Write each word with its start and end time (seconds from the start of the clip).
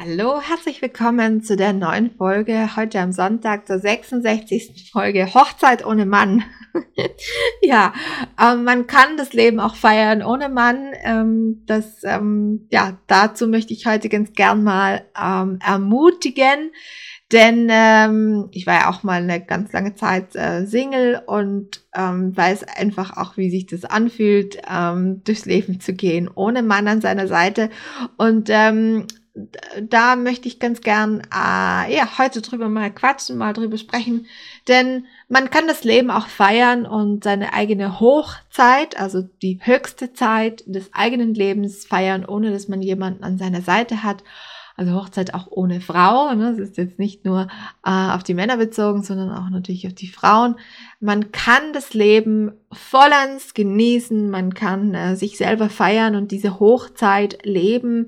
Hallo, 0.00 0.40
herzlich 0.40 0.80
willkommen 0.80 1.42
zu 1.42 1.56
der 1.56 1.72
neuen 1.72 2.12
Folge, 2.12 2.76
heute 2.76 3.00
am 3.00 3.10
Sonntag 3.10 3.66
zur 3.66 3.80
66. 3.80 4.92
Folge 4.92 5.34
Hochzeit 5.34 5.84
ohne 5.84 6.06
Mann. 6.06 6.44
ja, 7.62 7.92
ähm, 8.40 8.62
man 8.62 8.86
kann 8.86 9.16
das 9.16 9.32
Leben 9.32 9.58
auch 9.58 9.74
feiern 9.74 10.22
ohne 10.22 10.50
Mann. 10.50 10.92
Ähm, 11.02 11.64
das, 11.66 12.04
ähm, 12.04 12.68
ja, 12.70 12.96
dazu 13.08 13.48
möchte 13.48 13.72
ich 13.72 13.86
heute 13.86 14.08
ganz 14.08 14.34
gern 14.34 14.62
mal 14.62 15.04
ähm, 15.20 15.58
ermutigen, 15.66 16.70
denn 17.32 17.66
ähm, 17.68 18.50
ich 18.52 18.68
war 18.68 18.74
ja 18.74 18.90
auch 18.90 19.02
mal 19.02 19.20
eine 19.20 19.44
ganz 19.44 19.72
lange 19.72 19.96
Zeit 19.96 20.36
äh, 20.36 20.64
Single 20.64 21.22
und 21.26 21.82
ähm, 21.92 22.36
weiß 22.36 22.62
einfach 22.68 23.16
auch, 23.16 23.36
wie 23.36 23.50
sich 23.50 23.66
das 23.66 23.84
anfühlt, 23.84 24.58
durchs 25.24 25.44
Leben 25.44 25.80
zu 25.80 25.92
gehen, 25.92 26.30
ohne 26.32 26.62
Mann 26.62 26.86
an 26.86 27.00
seiner 27.00 27.26
Seite. 27.26 27.68
Und 28.16 28.48
da 29.80 30.16
möchte 30.16 30.48
ich 30.48 30.58
ganz 30.58 30.80
gern 30.80 31.20
äh, 31.20 31.94
ja, 31.94 32.18
heute 32.18 32.42
drüber 32.42 32.68
mal 32.68 32.90
quatschen, 32.90 33.38
mal 33.38 33.52
drüber 33.52 33.78
sprechen. 33.78 34.26
Denn 34.66 35.06
man 35.28 35.50
kann 35.50 35.66
das 35.66 35.84
Leben 35.84 36.10
auch 36.10 36.26
feiern 36.26 36.86
und 36.86 37.24
seine 37.24 37.52
eigene 37.52 38.00
Hochzeit, 38.00 38.98
also 38.98 39.22
die 39.42 39.60
höchste 39.62 40.12
Zeit 40.12 40.64
des 40.66 40.90
eigenen 40.92 41.34
Lebens 41.34 41.86
feiern, 41.86 42.24
ohne 42.24 42.50
dass 42.50 42.68
man 42.68 42.82
jemanden 42.82 43.24
an 43.24 43.38
seiner 43.38 43.62
Seite 43.62 44.02
hat. 44.02 44.24
Also 44.76 44.92
Hochzeit 44.92 45.34
auch 45.34 45.48
ohne 45.50 45.80
Frau. 45.80 46.32
Ne? 46.34 46.54
Das 46.56 46.68
ist 46.68 46.76
jetzt 46.76 47.00
nicht 47.00 47.24
nur 47.24 47.48
äh, 47.84 47.90
auf 47.90 48.22
die 48.22 48.34
Männer 48.34 48.58
bezogen, 48.58 49.02
sondern 49.02 49.32
auch 49.32 49.50
natürlich 49.50 49.88
auf 49.88 49.94
die 49.94 50.06
Frauen. 50.06 50.54
Man 51.00 51.32
kann 51.32 51.72
das 51.72 51.94
Leben 51.94 52.52
vollends 52.70 53.54
genießen, 53.54 54.30
man 54.30 54.54
kann 54.54 54.94
äh, 54.94 55.16
sich 55.16 55.36
selber 55.36 55.68
feiern 55.68 56.14
und 56.14 56.30
diese 56.30 56.60
Hochzeit 56.60 57.44
leben 57.44 58.06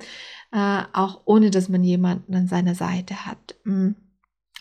äh, 0.52 0.82
auch 0.92 1.22
ohne 1.24 1.50
dass 1.50 1.68
man 1.68 1.82
jemanden 1.82 2.34
an 2.34 2.48
seiner 2.48 2.74
Seite 2.74 3.26
hat. 3.26 3.56
Mm. 3.64 3.90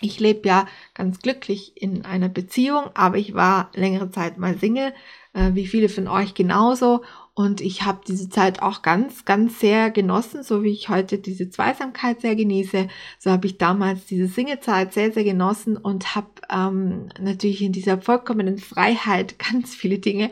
Ich 0.02 0.20
lebe 0.20 0.48
ja 0.48 0.66
ganz 0.94 1.20
glücklich 1.20 1.74
in 1.76 2.06
einer 2.06 2.30
Beziehung, 2.30 2.86
aber 2.94 3.18
ich 3.18 3.34
war 3.34 3.70
längere 3.76 4.10
Zeit 4.12 4.38
mal 4.38 4.58
Single, 4.58 4.94
äh, 5.34 5.52
wie 5.56 5.68
viele 5.68 5.90
von 5.90 6.08
euch 6.08 6.34
genauso. 6.36 7.04
Und 7.40 7.62
ich 7.62 7.84
habe 7.84 8.02
diese 8.06 8.28
Zeit 8.28 8.62
auch 8.62 8.82
ganz, 8.82 9.24
ganz 9.24 9.62
sehr 9.62 9.92
genossen, 9.92 10.44
so 10.44 10.62
wie 10.62 10.74
ich 10.74 10.90
heute 10.90 11.20
diese 11.20 11.50
Zweisamkeit 11.50 12.20
sehr 12.20 12.36
genieße. 12.36 12.90
So 13.18 13.32
habe 13.32 13.48
ich 13.48 13.58
damals 13.58 14.06
diese 14.08 14.28
Singlezeit 14.28 14.92
sehr, 14.92 15.14
sehr 15.14 15.24
genossen 15.24 15.78
und 15.78 16.18
habe 16.18 16.28
ähm, 16.50 17.08
natürlich 17.18 17.62
in 17.62 17.72
dieser 17.72 18.02
vollkommenen 18.02 18.58
Freiheit 18.58 19.40
ganz 19.52 19.74
viele 19.74 20.00
Dinge 20.00 20.32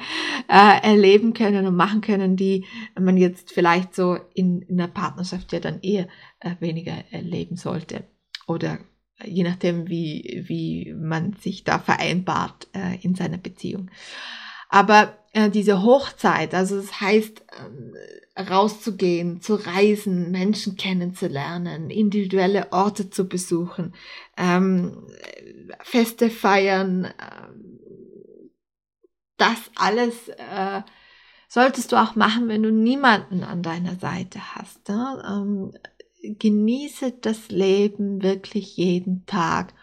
äh, 0.50 0.82
erleben 0.84 1.34
können 1.34 1.66
und 1.66 1.78
machen 1.78 2.02
können, 2.02 2.36
die 2.36 2.66
man 3.00 3.16
jetzt 3.16 3.54
vielleicht 3.54 3.96
so 3.96 4.18
in, 4.34 4.64
in 4.64 4.78
einer 4.78 4.92
Partnerschaft 4.92 5.54
ja 5.54 5.62
dann 5.62 5.80
eher 5.80 6.10
äh, 6.42 6.56
weniger 6.60 7.06
erleben 7.12 7.56
sollte. 7.56 8.04
Oder 8.48 8.80
je 9.24 9.44
nachdem, 9.44 9.88
wie, 9.88 10.44
wie 10.46 10.94
man 10.94 11.38
sich 11.40 11.64
da 11.64 11.80
vereinbart 11.80 12.68
äh, 12.74 12.98
in 13.02 13.16
seiner 13.16 13.38
Beziehung. 13.38 13.92
Aber 14.68 15.18
äh, 15.38 15.52
diese 15.52 15.84
Hochzeit, 15.84 16.56
also 16.56 16.78
das 16.78 17.00
heißt, 17.00 17.44
äh, 18.36 18.42
rauszugehen, 18.42 19.40
zu 19.40 19.54
reisen, 19.54 20.32
Menschen 20.32 20.78
kennenzulernen, 20.78 21.92
individuelle 21.92 22.72
Orte 22.72 23.12
zu 23.12 23.28
besuchen, 23.28 23.94
ähm, 24.36 25.08
Feste 25.84 26.32
feiern, 26.32 27.06
äh, 27.06 27.12
das 29.38 29.60
alles 29.76 30.30
äh, 30.30 30.82
solltest 31.48 31.92
du 31.92 31.98
auch 31.98 32.16
machen, 32.16 32.48
wenn 32.48 32.64
du 32.64 32.72
niemanden 32.72 33.44
an 33.44 33.62
deiner 33.62 33.96
Seite 33.98 34.40
hast. 34.56 34.90
Ne? 34.90 35.24
Ähm, 35.28 35.74
genieße 36.40 37.12
das 37.22 37.50
Leben 37.50 38.24
wirklich 38.24 38.76
jeden 38.78 39.28
Tag, 39.28 39.76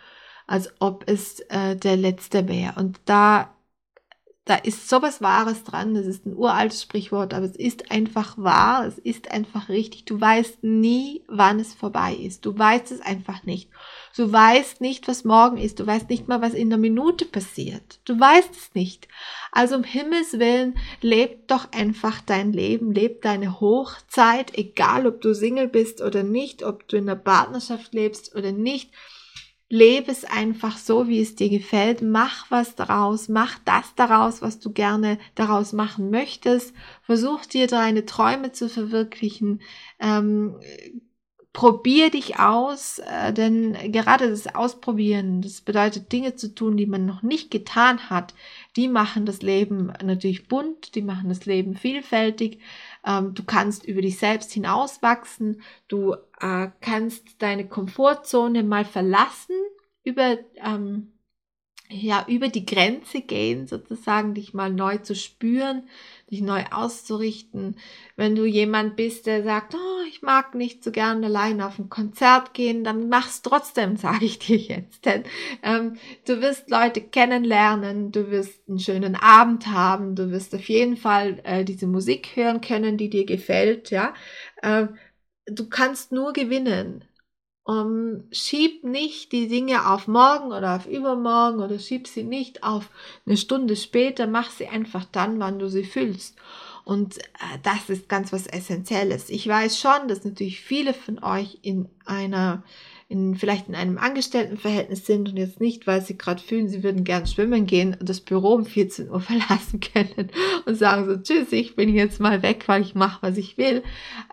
als 0.48 0.72
ob 0.80 1.04
es 1.08 1.38
äh, 1.48 1.76
der 1.76 1.96
letzte 1.96 2.48
wäre. 2.48 2.74
Und 2.76 2.98
da 3.04 3.54
da 4.46 4.56
ist 4.56 4.90
sowas 4.90 5.22
Wahres 5.22 5.64
dran. 5.64 5.94
Das 5.94 6.04
ist 6.04 6.26
ein 6.26 6.36
uraltes 6.36 6.82
Sprichwort, 6.82 7.32
aber 7.32 7.46
es 7.46 7.56
ist 7.56 7.90
einfach 7.90 8.36
wahr. 8.36 8.86
Es 8.86 8.98
ist 8.98 9.30
einfach 9.30 9.70
richtig. 9.70 10.04
Du 10.04 10.20
weißt 10.20 10.62
nie, 10.62 11.22
wann 11.28 11.58
es 11.60 11.72
vorbei 11.72 12.14
ist. 12.14 12.44
Du 12.44 12.56
weißt 12.56 12.92
es 12.92 13.00
einfach 13.00 13.44
nicht. 13.44 13.70
Du 14.14 14.30
weißt 14.30 14.82
nicht, 14.82 15.08
was 15.08 15.24
morgen 15.24 15.56
ist. 15.56 15.80
Du 15.80 15.86
weißt 15.86 16.10
nicht 16.10 16.28
mal, 16.28 16.42
was 16.42 16.52
in 16.52 16.68
der 16.68 16.78
Minute 16.78 17.24
passiert. 17.24 18.00
Du 18.04 18.20
weißt 18.20 18.50
es 18.52 18.74
nicht. 18.74 19.08
Also 19.50 19.76
um 19.76 19.84
Himmels 19.84 20.38
Willen, 20.38 20.76
leb 21.00 21.48
doch 21.48 21.72
einfach 21.72 22.20
dein 22.20 22.52
Leben. 22.52 22.92
Leb 22.92 23.22
deine 23.22 23.60
Hochzeit, 23.60 24.58
egal 24.58 25.06
ob 25.06 25.22
du 25.22 25.34
Single 25.34 25.68
bist 25.68 26.02
oder 26.02 26.22
nicht, 26.22 26.62
ob 26.62 26.86
du 26.88 26.98
in 26.98 27.08
einer 27.08 27.18
Partnerschaft 27.18 27.94
lebst 27.94 28.34
oder 28.34 28.52
nicht 28.52 28.90
lebe 29.68 30.10
es 30.12 30.24
einfach 30.24 30.78
so, 30.78 31.08
wie 31.08 31.20
es 31.20 31.36
dir 31.36 31.48
gefällt, 31.48 32.02
mach 32.02 32.50
was 32.50 32.74
daraus, 32.76 33.28
mach 33.28 33.58
das 33.64 33.94
daraus, 33.94 34.42
was 34.42 34.60
du 34.60 34.72
gerne 34.72 35.18
daraus 35.34 35.72
machen 35.72 36.10
möchtest, 36.10 36.74
versuch 37.02 37.44
dir 37.46 37.66
deine 37.66 38.04
Träume 38.04 38.52
zu 38.52 38.68
verwirklichen, 38.68 39.60
ähm, 39.98 40.56
probier 41.54 42.10
dich 42.10 42.40
aus, 42.40 42.98
äh, 42.98 43.32
denn 43.32 43.92
gerade 43.92 44.28
das 44.28 44.52
Ausprobieren, 44.54 45.40
das 45.40 45.60
bedeutet 45.60 46.10
Dinge 46.12 46.34
zu 46.34 46.52
tun, 46.52 46.76
die 46.76 46.84
man 46.86 47.06
noch 47.06 47.22
nicht 47.22 47.50
getan 47.52 48.10
hat, 48.10 48.34
die 48.74 48.88
machen 48.88 49.24
das 49.24 49.40
Leben 49.40 49.92
natürlich 50.02 50.48
bunt, 50.48 50.96
die 50.96 51.02
machen 51.02 51.28
das 51.28 51.46
Leben 51.46 51.76
vielfältig. 51.76 52.58
Ähm, 53.06 53.34
du 53.34 53.44
kannst 53.44 53.84
über 53.84 54.00
dich 54.00 54.18
selbst 54.18 54.52
hinauswachsen, 54.52 55.62
du 55.88 56.14
äh, 56.40 56.68
kannst 56.80 57.42
deine 57.42 57.68
Komfortzone 57.68 58.62
mal 58.62 58.84
verlassen, 58.84 59.56
über 60.02 60.38
ähm, 60.56 61.14
ja, 61.90 62.24
über 62.28 62.48
die 62.48 62.64
Grenze 62.64 63.20
gehen, 63.20 63.66
sozusagen, 63.66 64.34
dich 64.34 64.54
mal 64.54 64.72
neu 64.72 64.98
zu 64.98 65.14
spüren, 65.14 65.88
dich 66.30 66.40
neu 66.40 66.64
auszurichten. 66.70 67.76
Wenn 68.16 68.34
du 68.34 68.44
jemand 68.44 68.96
bist, 68.96 69.26
der 69.26 69.42
sagt, 69.44 69.74
oh, 69.74 70.02
ich 70.08 70.22
mag 70.22 70.54
nicht 70.54 70.82
so 70.84 70.90
gerne 70.90 71.26
allein 71.26 71.60
auf 71.60 71.78
ein 71.78 71.88
Konzert 71.88 72.54
gehen, 72.54 72.84
dann 72.84 73.08
mach's 73.08 73.42
trotzdem, 73.42 73.96
sage 73.98 74.24
ich 74.24 74.38
dir 74.38 74.56
jetzt. 74.56 75.04
Denn 75.04 75.24
ähm, 75.62 75.96
du 76.26 76.40
wirst 76.40 76.70
Leute 76.70 77.00
kennenlernen, 77.00 78.12
du 78.12 78.30
wirst 78.30 78.68
einen 78.68 78.78
schönen 78.78 79.16
Abend 79.16 79.66
haben, 79.68 80.14
du 80.16 80.30
wirst 80.30 80.54
auf 80.54 80.68
jeden 80.68 80.96
Fall 80.96 81.40
äh, 81.44 81.64
diese 81.64 81.86
Musik 81.86 82.30
hören 82.34 82.60
können, 82.60 82.96
die 82.96 83.10
dir 83.10 83.26
gefällt, 83.26 83.90
ja. 83.90 84.14
Äh, 84.62 84.88
du 85.46 85.68
kannst 85.68 86.12
nur 86.12 86.32
gewinnen. 86.32 87.04
Um, 87.66 88.24
schieb 88.30 88.84
nicht 88.84 89.32
die 89.32 89.48
Dinge 89.48 89.90
auf 89.90 90.06
morgen 90.06 90.52
oder 90.52 90.76
auf 90.76 90.86
übermorgen 90.86 91.60
oder 91.60 91.78
schieb 91.78 92.06
sie 92.06 92.22
nicht 92.22 92.62
auf 92.62 92.90
eine 93.24 93.38
Stunde 93.38 93.74
später, 93.74 94.26
mach 94.26 94.50
sie 94.50 94.68
einfach 94.68 95.06
dann, 95.10 95.40
wann 95.40 95.58
du 95.58 95.70
sie 95.70 95.84
fühlst. 95.84 96.36
Und 96.84 97.16
äh, 97.16 97.22
das 97.62 97.88
ist 97.88 98.10
ganz 98.10 98.34
was 98.34 98.46
Essentielles. 98.46 99.30
Ich 99.30 99.48
weiß 99.48 99.78
schon, 99.80 100.08
dass 100.08 100.24
natürlich 100.24 100.60
viele 100.60 100.92
von 100.92 101.24
euch 101.24 101.58
in 101.62 101.88
einer 102.04 102.62
in, 103.08 103.34
vielleicht 103.36 103.68
in 103.68 103.74
einem 103.74 103.98
Angestelltenverhältnis 103.98 105.06
sind 105.06 105.28
und 105.28 105.36
jetzt 105.36 105.60
nicht, 105.60 105.86
weil 105.86 106.00
sie 106.00 106.16
gerade 106.16 106.42
fühlen, 106.42 106.68
sie 106.68 106.82
würden 106.82 107.04
gern 107.04 107.26
schwimmen 107.26 107.66
gehen 107.66 107.96
und 107.98 108.08
das 108.08 108.20
Büro 108.20 108.54
um 108.54 108.64
14 108.64 109.10
Uhr 109.10 109.20
verlassen 109.20 109.80
können 109.80 110.30
und 110.64 110.76
sagen 110.76 111.06
so, 111.06 111.16
tschüss, 111.16 111.52
ich 111.52 111.76
bin 111.76 111.94
jetzt 111.94 112.20
mal 112.20 112.42
weg, 112.42 112.64
weil 112.66 112.82
ich 112.82 112.94
mache, 112.94 113.22
was 113.22 113.36
ich 113.36 113.58
will. 113.58 113.82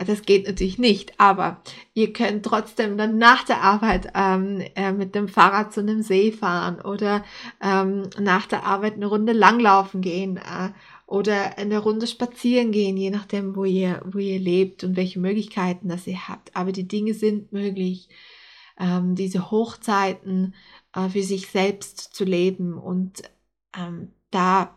Das 0.06 0.24
geht 0.24 0.48
natürlich 0.48 0.78
nicht, 0.78 1.14
aber 1.20 1.62
ihr 1.94 2.14
könnt 2.14 2.46
trotzdem 2.46 2.98
dann 2.98 3.18
nach 3.18 3.44
der 3.44 3.62
Arbeit 3.62 4.12
ähm, 4.16 4.64
äh, 4.76 4.92
mit 4.94 5.16
dem 5.16 5.28
Fahrrad 5.28 5.74
zu 5.74 5.82
einem 5.82 6.02
See 6.02 6.32
fahren 6.32 6.80
oder 6.82 7.24
ähm, 7.62 8.04
nach 8.20 8.46
der 8.46 8.66
Arbeit 8.66 8.96
eine 8.96 9.08
Runde 9.08 9.34
langlaufen 9.34 10.02
gehen. 10.02 10.38
Äh, 10.38 10.70
oder 11.12 11.58
eine 11.58 11.80
Runde 11.80 12.08
spazieren 12.08 12.72
gehen, 12.72 12.96
je 12.96 13.10
nachdem, 13.10 13.58
wo 13.58 13.66
ihr, 13.66 14.02
wo 14.06 14.18
ihr 14.18 14.40
lebt 14.40 14.86
und 14.86 14.96
welche 14.96 15.20
Möglichkeiten 15.20 15.90
das 15.90 16.08
ihr 16.08 16.30
habt. 16.30 16.56
Aber 16.56 16.72
die 16.72 16.88
Dinge 16.88 17.14
sind 17.14 17.52
möglich 17.52 18.08
ähm, 18.82 19.16
diese 19.16 19.52
Hochzeiten 19.52 20.56
äh, 20.94 21.08
für 21.08 21.24
sich 21.24 21.48
selbst 21.48 22.00
zu 22.16 22.26
leben. 22.26 22.78
Und 22.78 23.22
ähm, 23.78 24.12
da, 24.32 24.76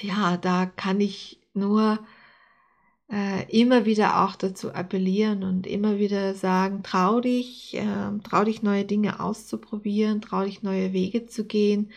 ja, 0.00 0.36
da 0.36 0.66
kann 0.66 1.00
ich 1.00 1.40
nur 1.52 1.98
äh, 3.10 3.50
immer 3.50 3.84
wieder 3.84 4.24
auch 4.24 4.36
dazu 4.36 4.72
appellieren 4.72 5.42
und 5.42 5.66
immer 5.66 5.98
wieder 5.98 6.34
sagen, 6.34 6.82
trau 6.82 7.20
dich, 7.20 7.74
äh, 7.74 8.18
trau 8.22 8.44
dich 8.44 8.62
neue 8.62 8.84
Dinge 8.84 9.20
auszuprobieren, 9.20 10.20
trau 10.20 10.44
dich 10.44 10.62
neue 10.62 10.92
Wege 10.92 11.26
zu 11.26 11.44
gehen, 11.44 11.90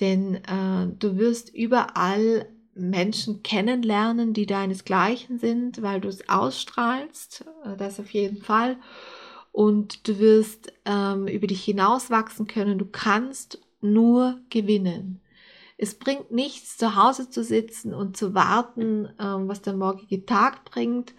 denn 0.00 0.36
äh, 0.36 0.88
du 0.98 1.16
wirst 1.16 1.54
überall 1.54 2.48
Menschen 2.74 3.42
kennenlernen, 3.42 4.34
die 4.34 4.46
deinesgleichen 4.46 5.38
sind, 5.38 5.82
weil 5.82 6.00
du 6.00 6.08
es 6.08 6.28
ausstrahlst, 6.28 7.44
äh, 7.64 7.76
das 7.76 8.00
auf 8.00 8.10
jeden 8.10 8.42
Fall 8.42 8.78
und 9.56 10.06
du 10.06 10.18
wirst 10.18 10.70
ähm, 10.84 11.26
über 11.28 11.46
dich 11.46 11.64
hinauswachsen 11.64 12.46
können. 12.46 12.78
Du 12.78 12.84
kannst 12.84 13.58
nur 13.80 14.38
gewinnen. 14.50 15.22
Es 15.78 15.98
bringt 15.98 16.30
nichts, 16.30 16.76
zu 16.76 16.94
Hause 16.94 17.30
zu 17.30 17.42
sitzen 17.42 17.94
und 17.94 18.18
zu 18.18 18.34
warten, 18.34 19.08
ähm, 19.18 19.48
was 19.48 19.62
der 19.62 19.72
morgige 19.72 20.26
Tag 20.26 20.66
bringt. 20.66 21.14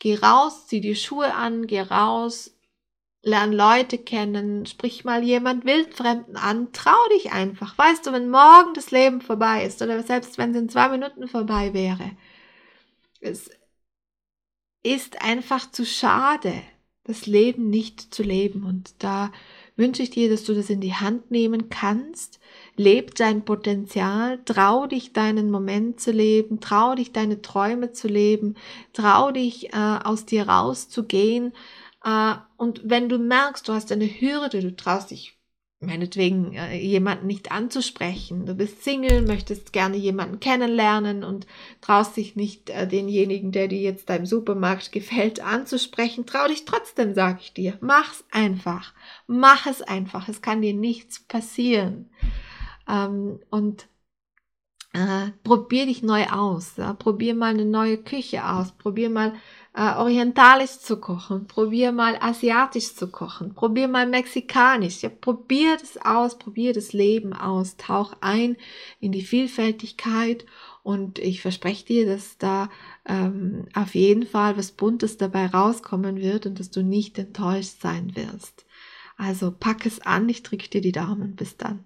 Geh 0.00 0.16
raus, 0.16 0.66
zieh 0.66 0.80
die 0.80 0.96
Schuhe 0.96 1.32
an, 1.32 1.68
geh 1.68 1.80
raus, 1.80 2.58
lern 3.22 3.52
Leute 3.52 3.98
kennen, 3.98 4.66
sprich 4.66 5.04
mal 5.04 5.22
jemand 5.22 5.64
Wildfremden 5.64 6.36
an, 6.36 6.72
trau 6.72 7.08
dich 7.14 7.30
einfach. 7.30 7.78
Weißt 7.78 8.04
du, 8.04 8.10
wenn 8.10 8.30
morgen 8.30 8.74
das 8.74 8.90
Leben 8.90 9.20
vorbei 9.20 9.64
ist 9.64 9.80
oder 9.80 10.02
selbst 10.02 10.38
wenn 10.38 10.50
es 10.50 10.56
in 10.56 10.68
zwei 10.68 10.88
Minuten 10.88 11.28
vorbei 11.28 11.72
wäre, 11.72 12.16
es 13.20 13.48
ist 14.82 15.22
einfach 15.22 15.70
zu 15.70 15.86
schade 15.86 16.52
das 17.06 17.26
Leben 17.26 17.70
nicht 17.70 18.14
zu 18.14 18.22
leben. 18.22 18.64
Und 18.64 18.94
da 18.98 19.30
wünsche 19.76 20.02
ich 20.02 20.10
dir, 20.10 20.28
dass 20.28 20.44
du 20.44 20.54
das 20.54 20.70
in 20.70 20.80
die 20.80 20.94
Hand 20.94 21.30
nehmen 21.30 21.68
kannst. 21.68 22.40
Leb 22.76 23.14
dein 23.14 23.44
Potenzial, 23.44 24.40
trau 24.44 24.86
dich 24.86 25.12
deinen 25.12 25.50
Moment 25.50 26.00
zu 26.00 26.10
leben, 26.10 26.60
trau 26.60 26.94
dich 26.96 27.12
deine 27.12 27.42
Träume 27.42 27.92
zu 27.92 28.08
leben, 28.08 28.56
trau 28.92 29.30
dich 29.30 29.72
äh, 29.72 29.98
aus 30.02 30.26
dir 30.26 30.48
rauszugehen. 30.48 31.52
Äh, 32.04 32.34
und 32.56 32.80
wenn 32.84 33.08
du 33.08 33.18
merkst, 33.18 33.68
du 33.68 33.72
hast 33.72 33.92
eine 33.92 34.06
Hürde, 34.06 34.60
du 34.60 34.74
traust 34.74 35.12
dich 35.12 35.35
meinetwegen 35.80 36.54
äh, 36.54 36.76
jemanden 36.76 37.26
nicht 37.26 37.52
anzusprechen. 37.52 38.46
Du 38.46 38.54
bist 38.54 38.82
Single, 38.82 39.22
möchtest 39.22 39.72
gerne 39.72 39.96
jemanden 39.96 40.40
kennenlernen 40.40 41.22
und 41.22 41.46
traust 41.80 42.16
dich 42.16 42.34
nicht 42.34 42.70
äh, 42.70 42.88
denjenigen, 42.88 43.52
der 43.52 43.68
dir 43.68 43.80
jetzt 43.80 44.08
da 44.08 44.16
im 44.16 44.26
Supermarkt 44.26 44.92
gefällt, 44.92 45.40
anzusprechen. 45.40 46.26
Trau 46.26 46.48
dich 46.48 46.64
trotzdem, 46.64 47.14
sag 47.14 47.40
ich 47.40 47.52
dir. 47.52 47.76
Mach's 47.80 48.24
einfach. 48.30 48.94
Mach 49.26 49.66
es 49.66 49.82
einfach. 49.82 50.28
Es 50.28 50.40
kann 50.40 50.62
dir 50.62 50.74
nichts 50.74 51.20
passieren. 51.20 52.10
Ähm, 52.88 53.40
und 53.50 53.86
äh, 54.96 55.30
probier 55.44 55.84
dich 55.84 56.02
neu 56.02 56.24
aus. 56.28 56.76
Ja? 56.78 56.94
Probier 56.94 57.34
mal 57.34 57.50
eine 57.50 57.66
neue 57.66 57.98
Küche 57.98 58.48
aus. 58.48 58.72
Probier 58.72 59.10
mal 59.10 59.34
äh, 59.76 59.94
orientalisch 59.96 60.78
zu 60.78 60.98
kochen, 60.98 61.46
probier 61.46 61.92
mal 61.92 62.16
asiatisch 62.20 62.94
zu 62.94 63.08
kochen, 63.08 63.54
probier 63.54 63.88
mal 63.88 64.06
mexikanisch, 64.06 65.02
ja, 65.02 65.10
probier 65.10 65.76
das 65.76 65.98
aus, 65.98 66.38
probier 66.38 66.72
das 66.72 66.94
Leben 66.94 67.34
aus, 67.34 67.76
tauch 67.76 68.14
ein 68.22 68.56
in 69.00 69.12
die 69.12 69.22
Vielfältigkeit 69.22 70.46
und 70.82 71.18
ich 71.18 71.42
verspreche 71.42 71.84
dir, 71.84 72.06
dass 72.06 72.38
da 72.38 72.70
ähm, 73.04 73.66
auf 73.74 73.94
jeden 73.94 74.26
Fall 74.26 74.56
was 74.56 74.72
Buntes 74.72 75.18
dabei 75.18 75.46
rauskommen 75.46 76.16
wird 76.16 76.46
und 76.46 76.58
dass 76.58 76.70
du 76.70 76.82
nicht 76.82 77.18
enttäuscht 77.18 77.82
sein 77.82 78.16
wirst. 78.16 78.64
Also 79.18 79.50
pack 79.50 79.84
es 79.86 80.00
an, 80.00 80.28
ich 80.28 80.42
drücke 80.42 80.68
dir 80.68 80.80
die 80.80 80.92
Daumen. 80.92 81.36
Bis 81.36 81.56
dann. 81.56 81.85